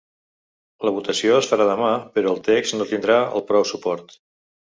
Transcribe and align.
La 0.87 0.93
votació 0.95 1.35
es 1.41 1.49
farà 1.51 1.67
demà, 1.71 1.91
però 2.17 2.33
el 2.37 2.41
text 2.49 2.77
no 2.79 2.87
tindrà 2.95 3.21
el 3.41 3.47
prou 3.51 3.67
suport. 3.75 4.17